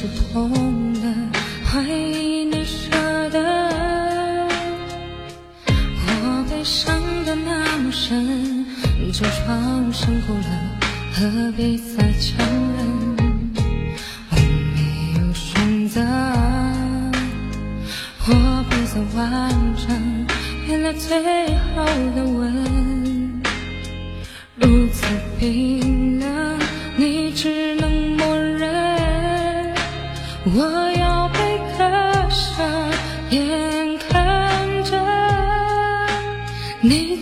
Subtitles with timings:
[0.00, 1.14] 是痛的
[1.62, 2.88] 怀疑你舍
[3.28, 3.38] 得
[6.06, 8.64] 我被伤的那么深
[9.12, 10.78] 就创声哭了
[11.12, 12.38] 何必再强
[12.78, 12.80] 忍？
[14.30, 14.36] 我
[14.74, 16.00] 没有选择
[18.26, 20.26] 我不再完整
[20.66, 21.10] 原来最
[21.74, 21.84] 后
[22.16, 23.42] 的吻
[24.56, 25.04] 如此
[25.38, 25.99] 冰。
[36.82, 37.20] 你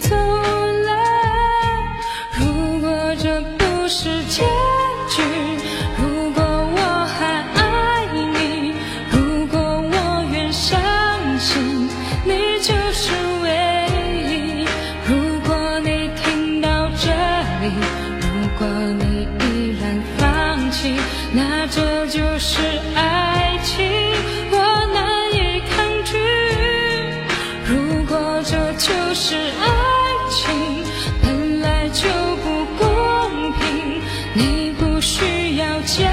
[34.39, 36.07] 你不需要讲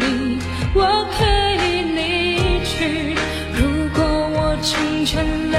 [0.00, 0.38] 理，
[0.74, 1.24] 我可
[1.64, 2.00] 以离
[2.64, 3.14] 去。
[3.54, 4.02] 如果
[4.34, 5.56] 我成全了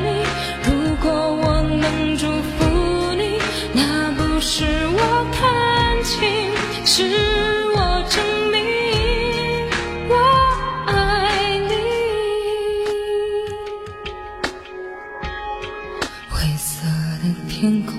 [0.00, 0.08] 你，
[0.64, 1.06] 如果
[1.42, 3.38] 我能祝福你，
[3.72, 4.98] 那不是我
[5.32, 6.50] 看清，
[6.84, 6.92] 是
[7.76, 7.78] 我
[8.10, 8.16] 证
[8.50, 8.54] 明
[10.08, 10.12] 我
[10.86, 10.92] 爱
[11.68, 11.72] 你。
[16.28, 16.84] 灰色
[17.22, 17.92] 的天空，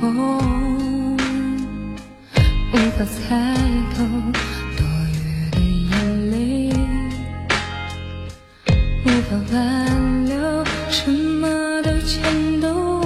[2.96, 3.54] 无法猜
[3.94, 4.06] 透
[4.78, 4.80] 多
[5.12, 5.16] 余
[5.52, 5.92] 的眼
[6.32, 6.72] 泪，
[9.04, 10.34] 无法挽留
[10.90, 11.44] 什么
[11.82, 13.02] 都牵动，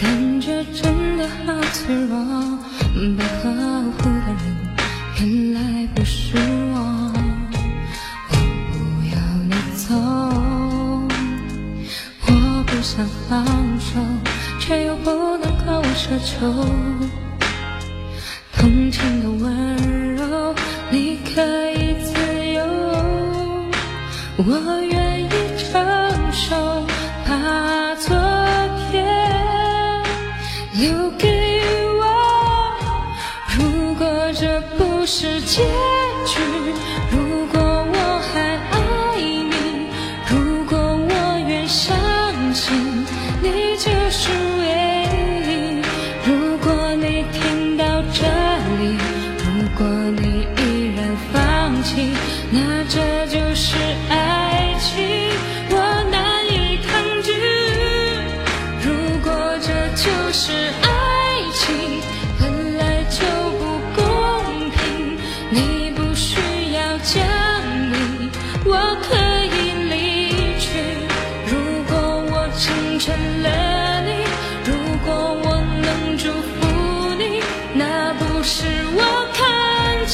[0.00, 2.16] 感觉真的好脆弱，
[2.94, 3.52] 被呵
[3.98, 4.42] 护的人
[5.18, 5.60] 原来
[5.94, 6.38] 不是
[6.72, 7.12] 我，
[8.30, 8.34] 我
[8.72, 8.74] 不
[9.14, 9.84] 要你走。
[12.26, 12.28] 我
[12.66, 13.44] 不想放
[13.78, 14.00] 手，
[14.58, 16.48] 却又不能够奢求
[24.42, 25.28] 我愿意
[25.58, 26.86] 承受，
[27.28, 28.16] 把昨
[28.90, 29.04] 天
[30.72, 31.60] 留给
[31.98, 32.02] 我。
[33.58, 35.62] 如果这不是结
[36.24, 36.40] 局，
[37.10, 39.52] 如果我还爱你，
[40.30, 41.94] 如果我愿相
[42.54, 43.04] 信
[43.42, 44.64] 你就是唯
[45.44, 45.82] 一，
[46.24, 48.24] 如果你听到这
[48.80, 48.96] 里，
[49.44, 49.86] 如果
[50.16, 52.14] 你依然放弃，
[52.50, 53.76] 那这就是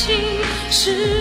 [0.07, 0.15] 情
[0.71, 1.16] 是